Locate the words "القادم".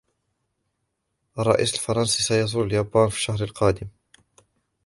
3.43-3.87